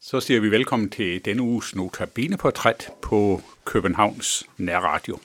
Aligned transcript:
Så 0.00 0.20
siger 0.20 0.40
vi 0.40 0.50
velkommen 0.50 0.90
til 0.90 1.24
denne 1.24 1.42
uges 1.42 1.74
Notabene-portræt 1.74 2.90
på 3.02 3.42
Københavns 3.64 4.46
Nærradio. 4.56 5.18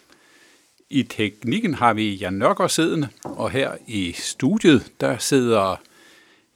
I 0.89 1.03
teknikken 1.03 1.73
har 1.73 1.93
vi 1.93 2.13
Jan 2.15 2.33
Nørgaard 2.33 2.69
siddende, 2.69 3.09
og 3.23 3.51
her 3.51 3.77
i 3.87 4.11
studiet, 4.11 4.91
der 5.01 5.17
sidder 5.17 5.75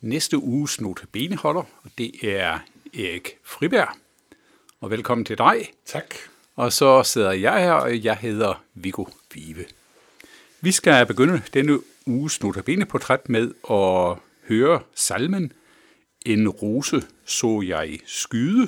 næste 0.02 0.38
uges 0.38 0.82
Notabene-holder, 0.82 1.64
og 1.84 1.92
det 1.98 2.12
er 2.24 2.60
Erik 2.94 3.38
Friberg. 3.44 3.88
Og 4.82 4.92
velkommen 4.92 5.26
til 5.26 5.38
dig. 5.38 5.72
Tak. 5.86 6.16
Og 6.56 6.74
så 6.74 7.04
sidder 7.04 7.32
jeg 7.32 7.64
her, 7.64 7.72
og 7.72 8.04
jeg 8.04 8.18
hedder 8.18 8.64
Viggo 8.74 9.06
Vive. 9.34 9.66
Vi 10.62 10.72
skal 10.72 11.06
begynde 11.06 11.42
denne 11.54 11.80
uges 12.06 12.44
Notabene-portræt 12.44 13.30
med 13.30 13.52
at 13.70 14.18
høre 14.48 14.82
salmen 14.96 15.52
en 16.28 16.50
rose 16.50 17.02
så 17.26 17.62
jeg 17.62 18.00
skyde, 18.06 18.68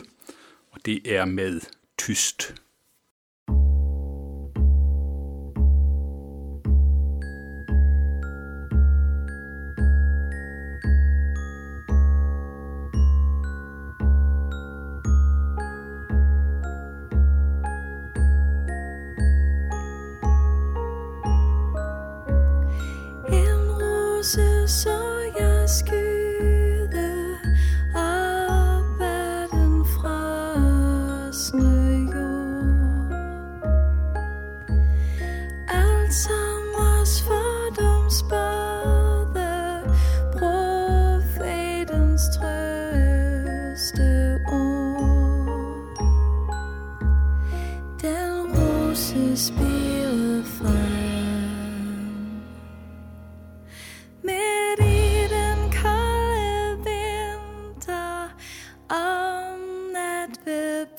og 0.72 0.86
det 0.86 1.16
er 1.16 1.26
med 1.26 1.62
tyst. 1.98 2.56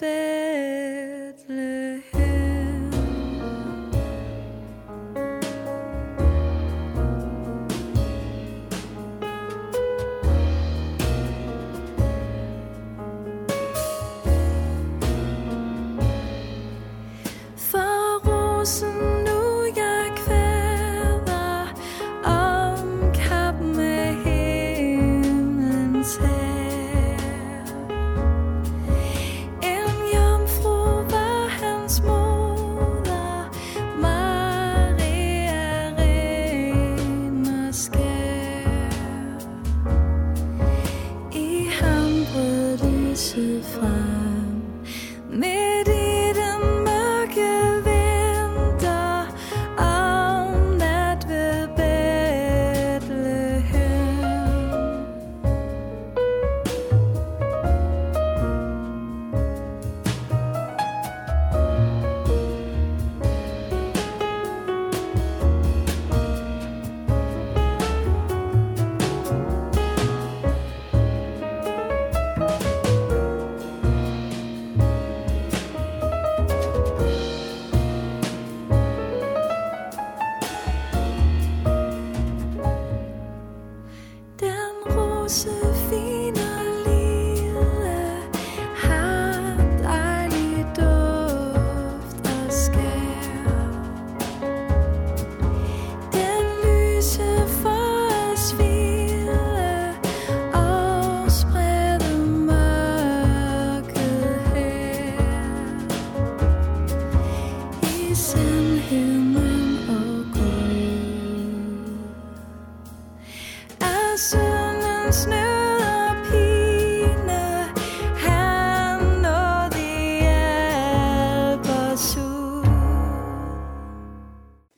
Ved 0.03 0.50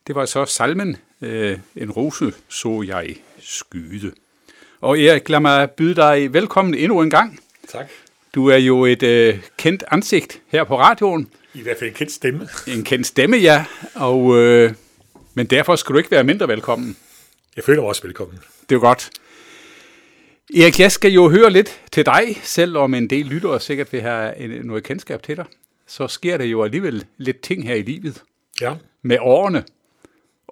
Det 0.06 0.14
var 0.14 0.24
så 0.26 0.44
salmen 0.44 0.96
øh, 1.20 1.58
En 1.76 1.90
rose 1.90 2.32
så 2.48 2.84
jeg 2.86 3.16
skyde. 3.40 4.12
Og 4.80 5.00
Erik, 5.00 5.28
lad 5.28 5.40
mig 5.40 5.70
byde 5.70 5.94
dig 5.94 6.32
velkommen 6.34 6.74
endnu 6.74 7.00
en 7.02 7.10
gang. 7.10 7.40
Tak. 7.68 7.86
Du 8.34 8.46
er 8.46 8.56
jo 8.56 8.84
et 8.84 9.02
øh, 9.02 9.38
kendt 9.56 9.84
ansigt 9.90 10.40
her 10.48 10.64
på 10.64 10.78
radioen. 10.78 11.30
I 11.54 11.62
hvert 11.62 11.76
fald 11.78 11.90
en 11.90 11.96
kendt 11.96 12.12
stemme. 12.12 12.48
En 12.68 12.84
kendt 12.84 13.06
stemme, 13.06 13.36
ja. 13.36 13.64
Og, 13.94 14.36
øh, 14.38 14.72
men 15.34 15.46
derfor 15.46 15.76
skal 15.76 15.92
du 15.92 15.98
ikke 15.98 16.10
være 16.10 16.24
mindre 16.24 16.48
velkommen. 16.48 16.96
Jeg 17.56 17.64
føler 17.64 17.80
mig 17.80 17.88
også 17.88 18.02
velkommen. 18.02 18.38
Det 18.68 18.74
er 18.74 18.78
godt. 18.80 19.10
Erik, 20.56 20.80
jeg 20.80 20.92
skal 20.92 21.12
jo 21.12 21.28
høre 21.30 21.50
lidt 21.50 21.80
til 21.92 22.06
dig, 22.06 22.40
selvom 22.42 22.94
en 22.94 23.10
del 23.10 23.26
lyttere 23.26 23.60
sikkert 23.60 23.92
vil 23.92 24.00
have 24.00 24.36
en- 24.38 24.50
noget 24.66 24.84
kendskab 24.84 25.22
til 25.22 25.36
dig. 25.36 25.44
Så 25.86 26.08
sker 26.08 26.36
der 26.36 26.44
jo 26.44 26.64
alligevel 26.64 27.04
lidt 27.18 27.40
ting 27.40 27.64
her 27.66 27.74
i 27.74 27.82
livet 27.82 28.22
Ja. 28.60 28.74
med 29.02 29.16
årene. 29.20 29.64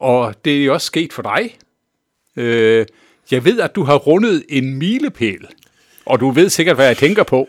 Og 0.00 0.34
det 0.44 0.60
er 0.60 0.64
jo 0.64 0.72
også 0.72 0.86
sket 0.86 1.12
for 1.12 1.22
dig. 1.22 1.58
Øh, 2.36 2.86
jeg 3.30 3.44
ved, 3.44 3.60
at 3.60 3.74
du 3.74 3.82
har 3.82 3.96
rundet 3.96 4.44
en 4.48 4.74
milepæl. 4.74 5.46
Og 6.06 6.20
du 6.20 6.30
ved 6.30 6.48
sikkert, 6.48 6.76
hvad 6.76 6.86
jeg 6.86 6.96
tænker 6.96 7.22
på. 7.22 7.48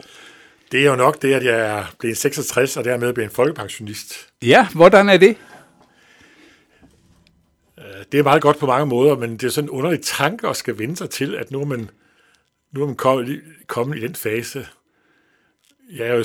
Det 0.71 0.79
er 0.79 0.85
jo 0.85 0.95
nok 0.95 1.21
det, 1.21 1.33
at 1.33 1.45
jeg 1.45 1.59
er 1.59 1.85
blevet 1.99 2.17
66 2.17 2.77
og 2.77 2.83
dermed 2.83 3.13
blevet 3.13 3.29
en 3.29 3.35
folkepensionist. 3.35 4.27
Ja, 4.41 4.67
hvordan 4.75 5.09
er 5.09 5.17
det? 5.17 5.37
Øh, 7.79 7.85
Det 8.11 8.19
er 8.19 8.23
meget 8.23 8.41
godt 8.41 8.57
på 8.59 8.65
mange 8.65 8.85
måder, 8.85 9.15
men 9.15 9.31
det 9.31 9.43
er 9.43 9.49
sådan 9.49 9.65
en 9.65 9.69
underlig 9.69 10.01
tanke 10.03 10.47
at 10.47 10.55
skal 10.57 10.79
vende 10.79 10.97
sig 10.97 11.09
til, 11.09 11.35
at 11.35 11.51
nu 11.51 11.61
er 11.61 11.65
man, 11.65 11.89
nu 12.71 12.81
er 12.81 12.85
man 12.85 12.95
kommet, 12.95 13.41
kommet 13.67 13.97
i 13.97 14.01
den 14.01 14.15
fase. 14.15 14.67
Jeg 15.91 16.07
er 16.07 16.15
jo, 16.15 16.23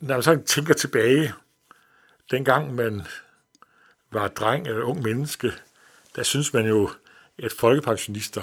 når 0.00 0.14
man 0.14 0.22
sådan 0.22 0.44
tænker 0.44 0.74
tilbage, 0.74 1.32
dengang 2.30 2.74
man 2.74 3.02
var 4.14 4.28
dreng 4.28 4.66
eller 4.66 4.82
ung 4.82 5.02
menneske, 5.02 5.52
der 6.16 6.22
synes 6.22 6.52
man 6.52 6.66
jo, 6.66 6.90
at 7.38 7.52
folkepensionister, 7.52 8.42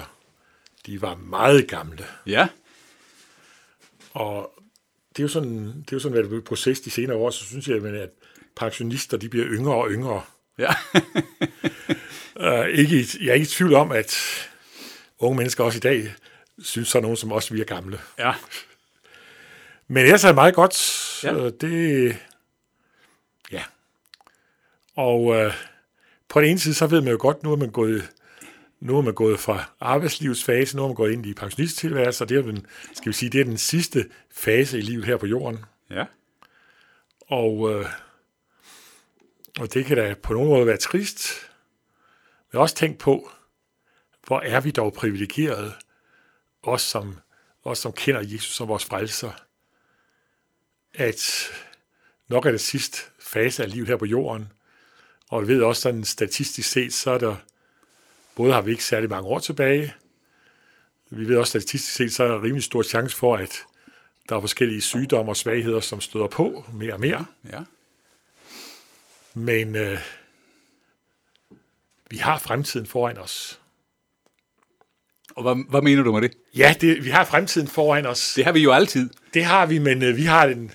de 0.86 1.02
var 1.02 1.14
meget 1.14 1.68
gamle. 1.68 2.06
Ja, 2.26 2.48
Og 4.14 4.52
det 5.16 5.18
er 5.18 5.24
jo 5.24 5.28
sådan, 5.28 5.66
det 5.66 5.92
er 5.92 5.96
jo 5.96 5.98
sådan 5.98 6.16
været 6.18 6.32
en 6.32 6.42
proces 6.42 6.80
de 6.80 6.90
senere 6.90 7.16
år, 7.16 7.30
så 7.30 7.44
synes 7.44 7.68
jeg, 7.68 7.84
at 7.84 8.10
pensionister, 8.56 9.16
de 9.16 9.28
bliver 9.28 9.46
yngre 9.46 9.74
og 9.74 9.90
yngre. 9.90 10.22
ja. 10.58 10.74
Uh, 12.36 12.68
ikke, 12.78 13.06
jeg 13.20 13.28
er 13.28 13.34
ikke 13.34 13.44
i 13.44 13.46
tvivl 13.46 13.74
om, 13.74 13.92
at 13.92 14.16
unge 15.18 15.36
mennesker 15.36 15.64
også 15.64 15.76
i 15.76 15.80
dag 15.80 16.14
synes, 16.62 16.88
så 16.88 16.98
er 16.98 17.02
nogen, 17.02 17.16
som 17.16 17.32
også 17.32 17.54
vi 17.54 17.60
er 17.60 17.64
gamle. 17.64 18.00
ja. 18.18 18.32
Men 19.88 20.04
ellers 20.04 20.24
er 20.24 20.28
det 20.28 20.34
meget 20.34 20.54
godt. 20.54 21.20
Ja. 21.24 21.34
Ja. 21.34 21.50
Det. 21.50 22.16
Og 24.94 25.34
øh, 25.34 25.54
på 26.28 26.40
den 26.40 26.48
ene 26.48 26.58
side, 26.58 26.74
så 26.74 26.86
ved 26.86 27.00
man 27.00 27.10
jo 27.10 27.18
godt, 27.20 27.42
nu 27.42 27.52
er 27.52 27.56
man 27.56 27.70
gået, 27.70 28.10
nu 28.80 28.98
er 28.98 29.02
man 29.02 29.14
gået 29.14 29.40
fra 29.40 29.64
arbejdslivsfase, 29.80 30.76
nu 30.76 30.82
er 30.82 30.86
man 30.86 30.94
gået 30.94 31.12
ind 31.12 31.26
i 31.26 31.34
pensionisttilværelse, 31.34 32.24
og 32.24 32.28
det 32.28 32.38
er, 32.38 32.42
den, 32.42 32.66
skal 32.92 33.08
vi 33.08 33.12
sige, 33.12 33.30
det 33.30 33.40
er 33.40 33.44
den 33.44 33.58
sidste 33.58 34.08
fase 34.30 34.78
i 34.78 34.80
livet 34.80 35.04
her 35.04 35.16
på 35.16 35.26
jorden. 35.26 35.58
Ja. 35.90 36.04
Og, 37.20 37.70
øh, 37.72 37.86
og 39.60 39.74
det 39.74 39.84
kan 39.84 39.96
da 39.96 40.14
på 40.22 40.32
nogen 40.32 40.48
måde 40.48 40.66
være 40.66 40.76
trist. 40.76 41.50
Men 42.52 42.60
også 42.60 42.74
tænk 42.74 42.98
på, 42.98 43.30
hvor 44.26 44.40
er 44.40 44.60
vi 44.60 44.70
dog 44.70 44.92
privilegerede, 44.92 45.72
os 46.62 46.82
som, 46.82 47.18
os 47.64 47.78
som 47.78 47.92
kender 47.92 48.20
Jesus 48.20 48.54
som 48.54 48.68
vores 48.68 48.84
frelser, 48.84 49.30
at 50.94 51.50
nok 52.28 52.46
er 52.46 52.50
det 52.50 52.60
sidste 52.60 52.98
fase 53.18 53.62
af 53.62 53.70
livet 53.70 53.88
her 53.88 53.96
på 53.96 54.06
jorden, 54.06 54.52
og 55.32 55.48
vi 55.48 55.54
ved 55.54 55.62
også 55.62 55.82
sådan 55.82 56.04
statistisk 56.04 56.68
set, 56.68 56.92
så 56.92 57.10
er 57.10 57.18
der, 57.18 57.36
både 58.34 58.52
har 58.52 58.60
vi 58.60 58.70
ikke 58.70 58.84
særlig 58.84 59.10
mange 59.10 59.28
år 59.28 59.38
tilbage, 59.38 59.94
vi 61.10 61.28
ved 61.28 61.36
også 61.36 61.50
statistisk 61.50 61.94
set, 61.94 62.12
så 62.12 62.24
er 62.24 62.28
der 62.28 62.42
rimelig 62.42 62.62
stor 62.62 62.82
chance 62.82 63.16
for, 63.16 63.36
at 63.36 63.62
der 64.28 64.36
er 64.36 64.40
forskellige 64.40 64.80
sygdomme 64.80 65.32
og 65.32 65.36
svagheder, 65.36 65.80
som 65.80 66.00
støder 66.00 66.26
på 66.26 66.64
mere 66.72 66.92
og 66.92 67.00
mere. 67.00 67.24
Ja. 67.52 67.60
Men 69.34 69.76
øh, 69.76 69.98
vi 72.10 72.16
har 72.16 72.38
fremtiden 72.38 72.86
foran 72.86 73.18
os. 73.18 73.60
Og 75.34 75.42
hvad, 75.42 75.70
hvad 75.70 75.82
mener 75.82 76.02
du 76.02 76.12
med 76.12 76.22
det? 76.22 76.32
Ja, 76.56 76.74
det, 76.80 77.04
vi 77.04 77.10
har 77.10 77.24
fremtiden 77.24 77.68
foran 77.68 78.06
os. 78.06 78.34
Det 78.34 78.44
har 78.44 78.52
vi 78.52 78.60
jo 78.60 78.72
altid. 78.72 79.10
Det 79.34 79.44
har 79.44 79.66
vi, 79.66 79.78
men 79.78 80.02
øh, 80.02 80.16
vi 80.16 80.22
har 80.22 80.46
den... 80.46 80.72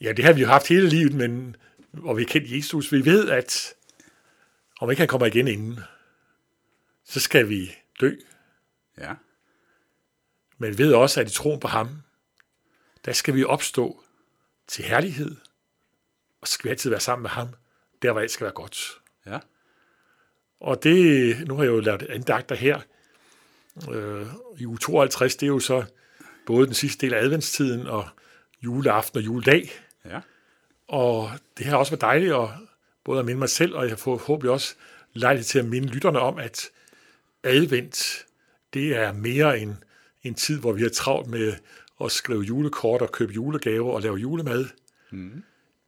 Ja, 0.00 0.12
det 0.12 0.24
har 0.24 0.32
vi 0.32 0.40
jo 0.40 0.46
haft 0.46 0.68
hele 0.68 0.88
livet, 0.88 1.14
men 1.14 1.56
og 1.92 2.16
vi 2.16 2.24
kendt 2.24 2.52
Jesus. 2.52 2.92
Vi 2.92 3.04
ved, 3.04 3.30
at 3.30 3.74
om 4.80 4.90
ikke 4.90 5.00
han 5.00 5.08
kommer 5.08 5.26
igen 5.26 5.48
inden, 5.48 5.80
så 7.04 7.20
skal 7.20 7.48
vi 7.48 7.72
dø. 8.00 8.14
Ja. 8.98 9.14
Men 10.58 10.78
vi 10.78 10.78
ved 10.78 10.94
også, 10.94 11.20
at 11.20 11.30
i 11.30 11.34
troen 11.34 11.60
på 11.60 11.68
ham, 11.68 11.88
der 13.04 13.12
skal 13.12 13.34
vi 13.34 13.44
opstå 13.44 14.04
til 14.66 14.84
herlighed, 14.84 15.36
og 16.40 16.48
så 16.48 16.54
skal 16.54 16.64
vi 16.64 16.70
altid 16.70 16.90
være 16.90 17.00
sammen 17.00 17.22
med 17.22 17.30
ham, 17.30 17.48
der 18.02 18.12
hvor 18.12 18.20
alt 18.20 18.30
skal 18.30 18.44
være 18.44 18.54
godt. 18.54 19.00
Ja. 19.26 19.38
Og 20.60 20.82
det, 20.82 21.48
nu 21.48 21.56
har 21.56 21.62
jeg 21.62 21.70
jo 21.70 21.80
lavet 21.80 22.02
andagter 22.02 22.54
her, 22.54 22.80
øh, 23.90 24.26
i 24.58 24.66
uge 24.66 24.78
52, 24.78 25.36
det 25.36 25.46
er 25.46 25.48
jo 25.48 25.60
så 25.60 25.84
både 26.46 26.66
den 26.66 26.74
sidste 26.74 27.06
del 27.06 27.14
af 27.14 27.22
adventstiden 27.22 27.86
og 27.86 28.08
juleaften 28.62 29.18
og 29.18 29.24
juledag. 29.24 29.70
Ja. 30.04 30.20
Og 30.88 31.30
det 31.58 31.66
har 31.66 31.76
også 31.76 31.92
været 31.92 32.00
dejligt 32.00 32.34
at 32.34 32.48
både 33.04 33.18
at 33.18 33.24
minde 33.24 33.38
mig 33.38 33.48
selv, 33.48 33.74
og 33.74 33.82
jeg 33.82 33.90
har 33.90 33.96
forhåbentlig 33.96 34.50
også 34.50 34.74
lejlighed 35.14 35.44
til 35.44 35.58
at 35.58 35.64
minde 35.64 35.88
lytterne 35.88 36.18
om, 36.18 36.38
at 36.38 36.70
advent, 37.42 38.26
det 38.74 38.96
er 38.96 39.12
mere 39.12 39.58
end 39.58 39.76
en 40.22 40.34
tid, 40.34 40.58
hvor 40.60 40.72
vi 40.72 40.82
har 40.82 40.88
travlt 40.88 41.28
med 41.28 41.54
at 42.04 42.12
skrive 42.12 42.42
julekort 42.42 43.02
og 43.02 43.12
købe 43.12 43.32
julegaver 43.32 43.92
og 43.92 44.02
lave 44.02 44.16
julemad. 44.16 44.66
Mm. 45.10 45.42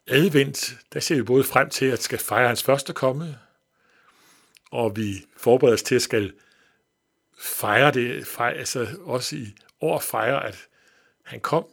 Advent, 0.06 0.78
der 0.92 1.00
ser 1.00 1.16
vi 1.16 1.22
både 1.22 1.44
frem 1.44 1.70
til, 1.70 1.86
at 1.86 2.02
skal 2.02 2.18
fejre 2.18 2.48
hans 2.48 2.62
første 2.62 2.92
komme, 2.92 3.38
og 4.70 4.96
vi 4.96 5.26
forbereder 5.36 5.74
os 5.74 5.82
til 5.82 5.94
at 5.94 6.02
skal 6.02 6.32
fejre 7.38 7.90
det, 7.90 8.26
fejre, 8.26 8.54
altså 8.54 8.88
også 9.00 9.36
i 9.36 9.54
år 9.80 10.00
fejre, 10.00 10.46
at 10.46 10.66
han 11.22 11.40
kom. 11.40 11.66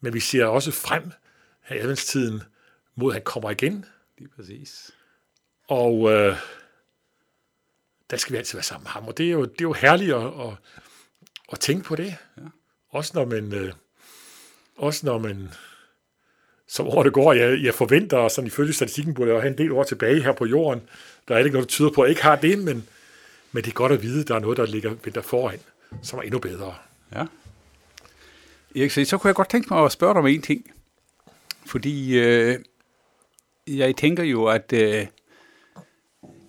Men 0.00 0.14
vi 0.14 0.20
ser 0.20 0.44
også 0.44 0.70
frem 0.72 1.12
i 1.72 1.78
adventstiden 1.78 2.42
mod, 2.96 3.10
at 3.10 3.14
han 3.14 3.22
kommer 3.22 3.50
igen. 3.50 3.84
Lige 4.18 4.28
præcis. 4.36 4.90
Og 5.68 6.12
øh, 6.12 6.36
der 8.10 8.16
skal 8.16 8.32
vi 8.32 8.38
altid 8.38 8.56
være 8.56 8.62
sammen 8.62 8.84
med 8.84 8.90
ham. 8.90 9.08
Og 9.08 9.18
det 9.18 9.26
er 9.26 9.30
jo, 9.30 9.42
det 9.42 9.60
er 9.60 9.62
jo 9.62 9.72
herligt 9.72 10.14
at, 10.14 10.26
at, 10.26 10.54
at 11.52 11.60
tænke 11.60 11.84
på 11.84 11.96
det. 11.96 12.16
Ja. 12.36 12.42
Også 12.90 13.12
når 13.14 13.24
man, 13.24 13.54
øh, 13.54 13.72
også 14.76 15.06
når 15.06 15.18
man 15.18 15.48
som 16.66 16.86
året 16.86 17.12
går, 17.12 17.32
jeg, 17.32 17.62
jeg 17.62 17.74
forventer, 17.74 18.16
og 18.16 18.30
sådan 18.30 18.46
ifølge 18.46 18.72
statistikken 18.72 19.14
burde 19.14 19.32
jeg 19.32 19.40
have 19.40 19.50
en 19.50 19.58
del 19.58 19.72
år 19.72 19.84
tilbage 19.84 20.22
her 20.22 20.32
på 20.32 20.46
jorden. 20.46 20.82
Der 21.28 21.34
er 21.34 21.38
ikke 21.38 21.50
noget, 21.50 21.68
der 21.68 21.72
tyder 21.72 21.90
på, 21.90 22.02
at 22.02 22.06
jeg 22.06 22.10
ikke 22.10 22.22
har 22.22 22.36
det, 22.36 22.58
men, 22.58 22.88
men 23.52 23.64
det 23.64 23.70
er 23.70 23.74
godt 23.74 23.92
at 23.92 24.02
vide, 24.02 24.20
at 24.20 24.28
der 24.28 24.34
er 24.34 24.38
noget, 24.38 24.56
der 24.56 24.66
ligger 24.66 24.90
venter 25.04 25.22
foran, 25.22 25.60
som 26.02 26.18
er 26.18 26.22
endnu 26.22 26.38
bedre. 26.38 26.74
Ja. 27.14 27.26
Erik, 28.76 28.90
så 28.90 29.18
kunne 29.18 29.28
jeg 29.28 29.34
godt 29.34 29.48
tænke 29.48 29.74
mig 29.74 29.84
at 29.84 29.92
spørge 29.92 30.14
dig 30.14 30.20
om 30.20 30.26
en 30.26 30.42
ting. 30.42 30.70
Fordi 31.66 32.18
øh, 32.18 32.58
jeg 33.66 33.96
tænker 33.96 34.22
jo, 34.22 34.46
at 34.46 34.72
øh, 34.72 35.06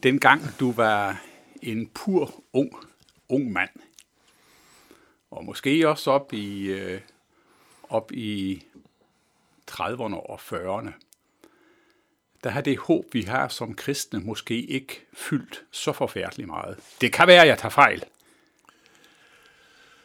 dengang 0.03 0.41
du 0.59 0.71
var 0.71 1.21
en 1.61 1.87
pur 1.87 2.43
ung, 2.53 2.71
ung 3.29 3.51
mand, 3.51 3.69
og 5.31 5.45
måske 5.45 5.89
også 5.89 6.11
op 6.11 6.33
i, 6.33 6.65
øh, 6.65 7.01
op 7.89 8.11
i 8.11 8.63
30'erne 9.71 10.15
og 10.15 10.39
40'erne, 10.39 10.91
der 12.43 12.49
har 12.49 12.61
det 12.61 12.77
håb, 12.77 13.05
vi 13.13 13.21
har 13.21 13.47
som 13.47 13.73
kristne, 13.73 14.19
måske 14.19 14.61
ikke 14.61 15.05
fyldt 15.13 15.63
så 15.71 15.91
forfærdeligt 15.91 16.47
meget. 16.47 16.77
Det 17.01 17.13
kan 17.13 17.27
være, 17.27 17.41
at 17.41 17.47
jeg 17.47 17.57
tager 17.57 17.69
fejl. 17.69 18.03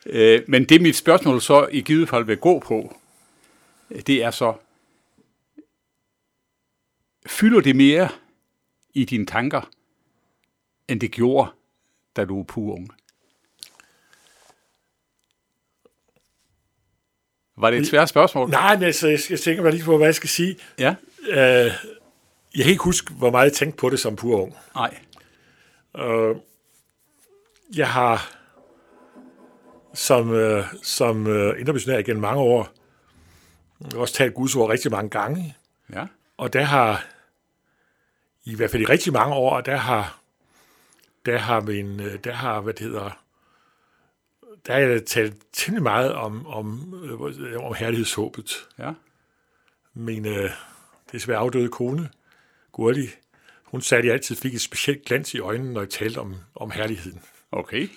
Øh, 0.06 0.42
men 0.48 0.64
det 0.64 0.82
mit 0.82 0.96
spørgsmål 0.96 1.40
så 1.40 1.68
i 1.72 1.80
givet 1.80 2.08
fald 2.08 2.24
vil 2.24 2.36
gå 2.36 2.58
på, 2.58 2.96
det 3.88 4.22
er 4.22 4.30
så, 4.30 4.54
fylder 7.28 7.60
det 7.60 7.76
mere 7.76 8.08
i 8.94 9.04
dine 9.04 9.26
tanker, 9.26 9.70
end 10.88 11.00
det 11.00 11.10
gjorde, 11.10 11.50
da 12.16 12.24
du 12.24 12.36
var 12.36 12.42
pur 12.42 12.74
ung? 12.74 12.90
Var 17.56 17.70
det 17.70 17.80
et 17.80 17.86
svært 17.86 18.08
spørgsmål? 18.08 18.50
Nej, 18.50 18.74
men 18.74 18.84
altså, 18.84 19.08
jeg, 19.08 19.18
jeg 19.30 19.40
tænker 19.40 19.62
mig 19.62 19.72
lige 19.72 19.84
på, 19.84 19.96
hvad 19.96 20.06
jeg 20.06 20.14
skal 20.14 20.28
sige. 20.28 20.56
Ja? 20.78 20.94
Øh, 21.28 21.72
jeg 22.56 22.64
kan 22.64 22.70
ikke 22.70 22.84
huske, 22.84 23.12
hvor 23.12 23.30
meget 23.30 23.44
jeg 23.44 23.52
tænkte 23.52 23.76
på 23.76 23.90
det 23.90 24.00
som 24.00 24.16
pur 24.16 24.42
ung. 24.42 24.56
Nej. 24.74 24.98
Øh, 25.98 26.36
jeg 27.76 27.88
har 27.88 28.38
som, 29.94 30.34
øh, 30.34 30.64
som 30.82 31.26
øh, 31.26 31.60
intermissionær 31.60 31.98
igennem 31.98 32.20
mange 32.20 32.40
år 32.40 32.68
også 33.94 34.14
talt 34.14 34.34
Guds 34.34 34.56
ord 34.56 34.70
rigtig 34.70 34.90
mange 34.90 35.10
gange. 35.10 35.56
Ja? 35.92 36.06
Og 36.36 36.52
der 36.52 36.62
har, 36.62 37.06
i 38.48 38.54
hvert 38.54 38.70
fald 38.70 38.82
i 38.82 38.86
rigtig 38.86 39.12
mange 39.12 39.34
år, 39.34 39.60
der 39.60 39.76
har, 39.76 40.20
der 41.26 41.38
har 41.38 41.60
min, 41.60 42.00
øh, 42.00 42.18
der 42.24 42.32
har, 42.32 42.60
hvad 42.60 42.74
det 42.74 42.86
hedder, 42.86 43.10
der 44.66 44.72
har 44.72 44.80
jeg 44.80 45.04
talt 45.06 45.34
temmelig 45.52 45.82
meget 45.82 46.12
om, 46.12 46.46
om, 46.46 46.94
øh, 47.04 47.64
om 47.64 47.74
herlighedshåbet. 47.74 48.68
Ja? 48.78 48.92
Min 49.94 50.26
øh, 50.26 50.50
desværre 51.12 51.38
afdøde 51.38 51.68
kone, 51.68 52.10
Gurli, 52.72 53.08
hun 53.64 53.82
sagde, 53.82 53.98
at 54.00 54.06
jeg 54.06 54.14
altid 54.14 54.36
fik 54.36 54.54
et 54.54 54.60
specielt 54.60 55.04
glans 55.04 55.34
i 55.34 55.38
øjnene, 55.38 55.72
når 55.72 55.80
jeg 55.80 55.90
talte 55.90 56.18
om, 56.18 56.36
om 56.54 56.70
herligheden. 56.70 57.20
Okay. 57.52 57.88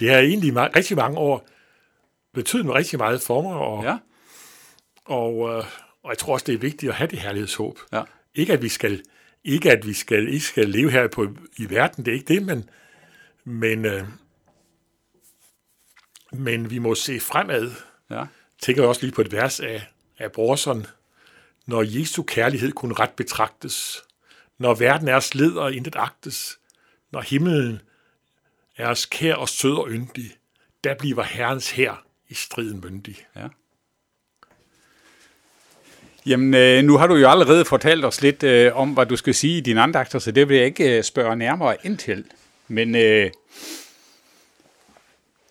Det 0.00 0.10
har 0.10 0.18
egentlig 0.18 0.52
ma- 0.52 0.76
rigtig 0.76 0.96
mange 0.96 1.18
år 1.18 1.46
betydet 2.34 2.66
mig 2.66 2.74
rigtig 2.74 2.98
meget 2.98 3.22
for 3.22 3.42
mig, 3.42 3.54
og, 3.54 3.84
Ja? 3.84 3.98
og, 5.04 5.48
øh, 5.50 5.64
og 6.02 6.10
jeg 6.10 6.18
tror 6.18 6.32
også, 6.32 6.44
det 6.46 6.54
er 6.54 6.58
vigtigt 6.58 6.90
at 6.90 6.96
have 6.96 7.08
det 7.10 7.18
herlighedshåb. 7.18 7.78
Ja. 7.92 8.02
Ikke 8.34 8.52
at 8.52 8.62
vi 8.62 8.68
skal, 8.68 9.02
ikke 9.44 9.72
at 9.72 9.86
vi 9.86 9.92
skal, 9.92 10.28
ikke 10.28 10.44
skal 10.44 10.68
leve 10.68 10.90
her 10.90 11.08
på, 11.08 11.36
i 11.56 11.70
verden, 11.70 12.04
det 12.04 12.10
er 12.10 12.14
ikke 12.14 12.34
det, 12.34 12.42
men, 12.42 12.70
men, 13.44 13.84
øh, 13.84 14.04
men 16.32 16.70
vi 16.70 16.78
må 16.78 16.94
se 16.94 17.20
fremad. 17.20 17.70
Ja? 18.10 18.24
tænker 18.62 18.86
også 18.86 19.00
lige 19.02 19.14
på 19.14 19.20
et 19.20 19.32
vers 19.32 19.60
af, 19.60 19.86
af 20.18 20.32
Brorson. 20.32 20.86
Når 21.66 21.82
Jesu 21.82 22.22
kærlighed 22.22 22.72
kunne 22.72 22.94
ret 22.94 23.10
betragtes, 23.10 24.02
når 24.58 24.74
verden 24.74 25.08
er 25.08 25.16
os 25.16 25.34
led 25.34 25.52
og 25.52 25.72
intet 25.72 25.96
agtes, 25.96 26.58
når 27.10 27.20
himlen 27.20 27.80
er 28.76 28.88
os 28.88 29.06
kær 29.06 29.34
og 29.34 29.48
sød 29.48 29.74
og 29.74 29.88
yndig, 29.90 30.36
der 30.84 30.94
bliver 30.94 31.22
Herrens 31.22 31.70
her 31.70 32.04
i 32.28 32.34
striden 32.34 32.80
myndig. 32.80 33.26
Ja. 33.36 33.48
Jamen, 36.26 36.54
øh, 36.54 36.84
nu 36.84 36.96
har 36.96 37.06
du 37.06 37.14
jo 37.14 37.28
allerede 37.30 37.64
fortalt 37.64 38.04
os 38.04 38.22
lidt 38.22 38.42
øh, 38.42 38.76
om, 38.76 38.90
hvad 38.90 39.06
du 39.06 39.16
skal 39.16 39.34
sige 39.34 39.58
i 39.58 39.60
dine 39.60 39.82
andagter, 39.82 40.18
så 40.18 40.32
det 40.32 40.48
vil 40.48 40.56
jeg 40.56 40.66
ikke 40.66 40.96
øh, 40.96 41.04
spørge 41.04 41.36
nærmere 41.36 41.76
ind 41.86 41.98
til. 41.98 42.24
Men 42.68 42.94
øh, 42.94 43.30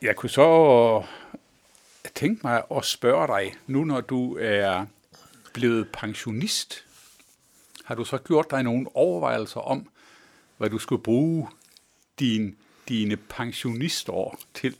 jeg 0.02 0.16
kunne 0.16 0.30
så 0.30 1.04
tænke 2.16 2.40
mig 2.44 2.64
at 2.76 2.86
spørge 2.86 3.28
dig, 3.28 3.54
nu 3.68 3.84
når 3.84 4.02
du 4.02 4.38
er 4.42 4.86
blevet 5.54 5.88
pensionist, 5.94 6.86
har 7.86 7.96
du 7.96 8.06
så 8.06 8.18
gjort 8.18 8.52
dig 8.52 8.64
nogle 8.64 8.88
overvejelser 8.94 9.60
om, 9.60 9.90
hvad 10.58 10.70
du 10.70 10.78
skulle 10.78 11.04
bruge 11.04 11.48
din, 12.20 12.58
dine 12.90 13.18
pensionistår 13.18 14.40
til? 14.54 14.76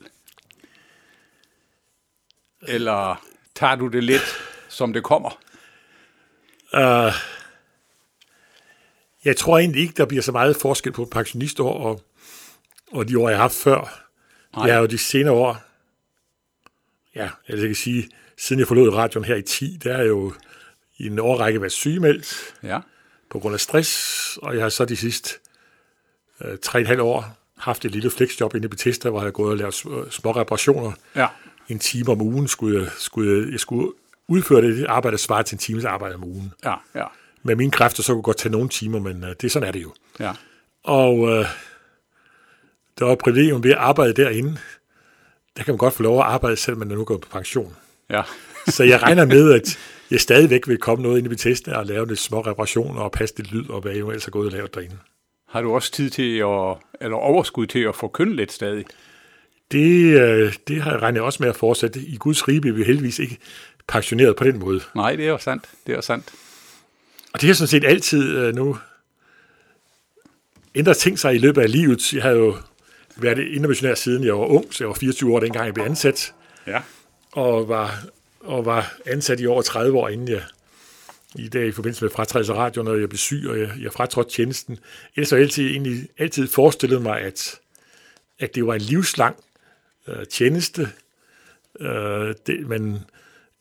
Eller 2.62 3.24
tager 3.54 3.74
du 3.74 3.88
det 3.88 4.04
lidt, 4.04 4.36
som 4.68 4.92
det 4.92 5.02
kommer? 5.02 5.41
Uh, 6.76 7.12
jeg 9.24 9.36
tror 9.36 9.58
egentlig 9.58 9.82
ikke, 9.82 9.94
der 9.96 10.04
bliver 10.06 10.22
så 10.22 10.32
meget 10.32 10.56
forskel 10.56 10.92
på 10.92 11.04
pensionistår 11.04 11.72
og, 11.74 12.02
og 12.92 13.08
de 13.08 13.18
år, 13.18 13.28
jeg 13.28 13.38
har 13.38 13.42
haft 13.42 13.54
før. 13.54 14.08
Nej. 14.56 14.66
Jeg 14.66 14.74
er 14.74 14.78
jo 14.80 14.86
de 14.86 14.98
senere 14.98 15.34
år, 15.34 15.62
ja, 17.14 17.30
jeg 17.48 17.58
kan 17.58 17.74
sige, 17.74 18.08
siden 18.38 18.60
jeg 18.60 18.68
forlod 18.68 18.94
radioen 18.94 19.24
her 19.24 19.36
i 19.36 19.42
10, 19.42 19.78
der 19.84 19.92
er 19.96 20.02
jo 20.04 20.32
i 20.98 21.06
en 21.06 21.18
årrække 21.18 21.60
været 21.60 21.72
sygemeldt 21.72 22.54
Ja. 22.62 22.80
på 23.30 23.38
grund 23.38 23.54
af 23.54 23.60
stress, 23.60 24.38
og 24.42 24.54
jeg 24.54 24.62
har 24.62 24.68
så 24.68 24.84
de 24.84 24.96
sidste 24.96 25.30
øh, 26.44 26.58
tre 26.62 26.78
og 26.78 26.80
et 26.80 26.86
halvt 26.86 27.00
år 27.02 27.38
haft 27.58 27.84
et 27.84 27.90
lille 27.90 28.10
flexjob 28.10 28.54
inde 28.54 28.64
i 28.64 28.68
Bethesda, 28.68 29.10
hvor 29.10 29.18
jeg 29.20 29.24
har 29.26 29.30
gået 29.30 29.50
og 29.50 29.56
lavet 29.56 29.74
sm- 29.74 30.10
små 30.10 30.30
reparationer. 30.32 30.92
Ja. 31.16 31.26
En 31.68 31.78
time 31.78 32.12
om 32.12 32.20
ugen 32.20 32.48
skulle 32.48 32.80
jeg, 32.82 32.90
skulle 32.98 33.42
jeg, 33.44 33.52
jeg 33.52 33.60
skulle 33.60 33.92
udføre 34.28 34.62
det 34.62 34.86
arbejde, 34.88 35.12
der 35.12 35.18
svarer 35.18 35.42
til 35.42 35.54
en 35.54 35.58
times 35.58 35.84
arbejde 35.84 36.14
om 36.14 36.24
ugen. 36.24 36.52
Ja, 36.64 36.74
ja, 36.94 37.04
Med 37.42 37.56
mine 37.56 37.70
kræfter, 37.70 38.02
så 38.02 38.12
kunne 38.12 38.18
det 38.18 38.24
godt 38.24 38.36
tage 38.38 38.52
nogle 38.52 38.68
timer, 38.68 38.98
men 38.98 39.24
øh, 39.24 39.34
det 39.40 39.52
sådan 39.52 39.68
er 39.68 39.72
det 39.72 39.82
jo. 39.82 39.92
ja. 40.20 40.32
Og 40.84 41.28
øh, 41.28 41.46
der 42.98 43.04
var 43.04 43.12
et 43.12 43.18
privilegium 43.18 43.64
ved 43.64 43.70
at 43.70 43.76
arbejde 43.78 44.12
derinde. 44.12 44.56
Der 45.56 45.62
kan 45.64 45.72
man 45.72 45.78
godt 45.78 45.94
få 45.94 46.02
lov 46.02 46.18
at 46.18 46.24
arbejde, 46.24 46.56
selvom 46.56 46.78
man 46.78 46.88
nu 46.88 47.04
går 47.04 47.18
på 47.18 47.28
pension. 47.32 47.76
ja. 48.10 48.22
Så 48.68 48.84
jeg 48.84 49.02
regner 49.02 49.24
med, 49.26 49.52
at 49.52 49.78
jeg 50.10 50.20
stadigvæk 50.20 50.68
vil 50.68 50.78
komme 50.78 51.02
noget 51.02 51.18
ind 51.18 51.26
i 51.26 51.28
Bethesda 51.28 51.76
og 51.76 51.86
lave 51.86 52.06
lidt 52.06 52.18
små 52.18 52.40
reparationer 52.40 53.00
og 53.00 53.12
passe 53.12 53.36
lidt 53.36 53.52
lyd 53.52 53.68
og 53.68 53.80
hvad 53.80 53.92
jeg 53.92 54.00
jo 54.00 54.08
ellers 54.08 54.24
har 54.24 54.30
gået 54.30 54.46
og 54.46 54.52
lavet 54.52 54.74
derinde. 54.74 54.96
Har 55.48 55.62
du 55.62 55.74
også 55.74 55.92
tid 55.92 56.10
til 56.10 56.36
at, 56.38 56.76
eller 57.00 57.16
overskud 57.16 57.66
til 57.66 57.78
at 57.78 57.94
forkynde 57.96 58.36
lidt 58.36 58.52
stadig? 58.52 58.84
Det, 59.72 60.20
øh, 60.20 60.54
det 60.68 60.82
har 60.82 60.90
jeg 60.92 61.02
regnet 61.02 61.22
også 61.22 61.42
med 61.42 61.48
at 61.48 61.56
fortsætte. 61.56 62.00
I 62.00 62.16
Guds 62.16 62.48
rige 62.48 62.60
bliver 62.60 62.76
vi 62.76 62.84
heldigvis 62.84 63.18
ikke 63.18 63.38
pensioneret 63.88 64.36
på 64.36 64.44
den 64.44 64.58
måde. 64.58 64.80
Nej, 64.94 65.16
det 65.16 65.24
er 65.24 65.30
jo 65.30 65.38
sandt. 65.38 65.68
Det 65.86 65.92
er 65.92 65.96
jo 65.96 66.02
sandt. 66.02 66.32
Og 67.32 67.40
det 67.40 67.46
har 67.46 67.54
sådan 67.54 67.68
set 67.68 67.84
altid 67.84 68.36
øh, 68.36 68.54
nu 68.54 68.78
ændret 70.74 70.96
ting 70.96 71.18
sig 71.18 71.34
i 71.34 71.38
løbet 71.38 71.62
af 71.62 71.72
livet. 71.72 72.12
Jeg 72.12 72.22
har 72.22 72.30
jo 72.30 72.56
været 73.16 73.38
indermissionær 73.38 73.94
siden 73.94 74.24
jeg 74.24 74.34
var 74.38 74.46
ung, 74.46 74.74
så 74.74 74.84
jeg 74.84 74.88
var 74.88 74.94
24 74.94 75.34
år 75.34 75.40
dengang 75.40 75.66
jeg 75.66 75.74
blev 75.74 75.84
ansat. 75.84 76.34
Ja. 76.66 76.82
og 77.32 77.68
var, 77.68 78.04
og 78.40 78.64
var 78.64 78.94
ansat 79.06 79.40
i 79.40 79.46
over 79.46 79.62
30 79.62 79.98
år, 79.98 80.08
inden 80.08 80.28
jeg 80.28 80.42
i 81.34 81.48
dag 81.48 81.66
i 81.66 81.72
forbindelse 81.72 82.04
med 82.04 82.10
fratrædelse 82.10 82.52
af 82.52 82.56
radio, 82.56 82.82
når 82.82 82.94
jeg 82.94 83.08
blev 83.08 83.18
syg, 83.18 83.46
og 83.48 83.60
jeg, 83.60 83.70
jeg 83.80 83.92
fratrådte 83.92 84.30
tjenesten. 84.30 84.78
Ellers 85.16 85.30
har 85.30 85.36
jeg 85.36 85.44
altid, 85.44 85.70
egentlig, 85.70 86.08
altid 86.18 86.48
forestillet 86.48 87.02
mig, 87.02 87.20
at, 87.20 87.60
at 88.38 88.54
det 88.54 88.66
var 88.66 88.74
en 88.74 88.80
livslang 88.80 89.36
øh, 90.08 90.26
tjeneste. 90.26 90.88
Øh, 91.80 92.34
det, 92.46 92.68
man, 92.68 92.98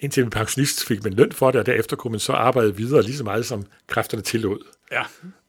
indtil 0.01 0.24
man 0.24 0.29
pensionist 0.29 0.86
fik 0.86 1.03
man 1.03 1.13
løn 1.13 1.31
for 1.31 1.51
det, 1.51 1.60
og 1.60 1.65
derefter 1.65 1.96
kunne 1.96 2.12
man 2.12 2.20
så 2.20 2.34
arbejde 2.34 2.75
videre 2.75 3.03
lige 3.03 3.17
så 3.17 3.24
meget, 3.24 3.46
som 3.46 3.65
kræfterne 3.88 4.24
tillod. 4.24 4.60
Ja. 4.91 5.03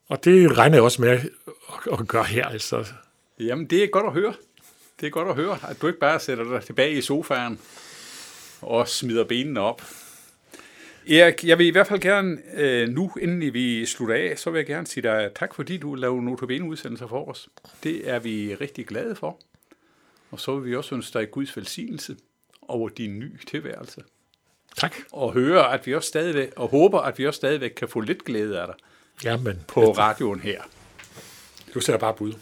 Og 0.08 0.24
det 0.24 0.58
regner 0.58 0.76
jeg 0.76 0.82
også 0.82 1.02
med 1.02 1.10
at, 1.10 1.20
at 1.92 2.08
gøre 2.08 2.24
her. 2.24 2.46
Altså. 2.46 2.84
Jamen, 3.40 3.66
det 3.66 3.84
er 3.84 3.86
godt 3.86 4.06
at 4.06 4.12
høre. 4.12 4.34
Det 5.00 5.06
er 5.06 5.10
godt 5.10 5.28
at 5.28 5.34
høre, 5.34 5.58
at 5.68 5.82
du 5.82 5.86
ikke 5.86 5.98
bare 5.98 6.20
sætter 6.20 6.44
dig 6.44 6.62
tilbage 6.62 6.92
i 6.92 7.00
sofaen 7.00 7.58
og 8.60 8.88
smider 8.88 9.24
benene 9.24 9.60
op. 9.60 9.82
Erik, 11.08 11.44
jeg 11.44 11.58
vil 11.58 11.66
i 11.66 11.70
hvert 11.70 11.86
fald 11.86 12.00
gerne 12.00 12.38
øh, 12.54 12.88
nu, 12.88 13.12
inden 13.20 13.54
vi 13.54 13.86
slutter 13.86 14.14
af, 14.14 14.38
så 14.38 14.50
vil 14.50 14.58
jeg 14.58 14.66
gerne 14.66 14.86
sige 14.86 15.02
dig 15.02 15.30
tak, 15.36 15.54
fordi 15.54 15.76
du 15.76 15.94
lavede 15.94 16.24
notabene 16.24 16.64
udsendelser 16.64 17.06
for 17.06 17.28
os. 17.28 17.48
Det 17.82 18.10
er 18.10 18.18
vi 18.18 18.54
rigtig 18.54 18.86
glade 18.86 19.14
for. 19.14 19.40
Og 20.30 20.40
så 20.40 20.56
vil 20.56 20.70
vi 20.70 20.76
også 20.76 20.94
ønske 20.94 21.18
dig 21.18 21.30
Guds 21.30 21.56
velsignelse 21.56 22.16
over 22.68 22.88
din 22.88 23.18
nye 23.18 23.38
tilværelse. 23.46 24.02
Tak. 24.76 24.96
Og 25.12 25.32
høre, 25.32 25.72
at 25.74 25.86
vi 25.86 25.94
også 25.94 26.08
stadigvæk, 26.08 26.52
og 26.56 26.68
håber, 26.68 27.00
at 27.00 27.18
vi 27.18 27.26
også 27.26 27.36
stadigvæk 27.36 27.70
kan 27.70 27.88
få 27.88 28.00
lidt 28.00 28.24
glæde 28.24 28.60
af 28.60 28.66
dig 28.66 28.74
Jamen, 29.24 29.60
på 29.68 29.92
radioen 29.92 30.40
her. 30.40 30.62
du 31.74 31.80
sætter 31.80 31.98
bare 31.98 32.14
bud. 32.14 32.32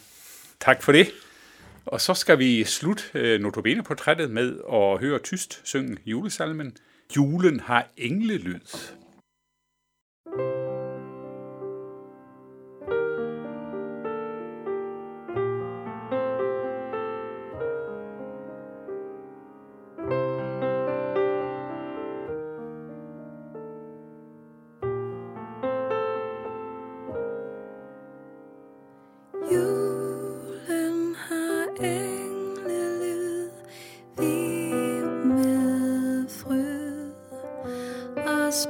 Tak 0.61 0.83
for 0.83 0.93
det. 0.93 1.11
Og 1.87 2.01
så 2.01 2.15
skal 2.15 2.39
vi 2.39 2.65
slutte 2.65 3.03
øh, 3.15 3.41
Notabene-portrættet 3.41 4.31
med 4.31 4.59
at 4.73 5.01
høre 5.01 5.19
tyst 5.19 5.61
synge 5.65 5.97
julesalmen. 6.07 6.77
Julen 7.17 7.61
har 7.61 7.87
englelyd. 7.97 8.59
Os 38.61 38.67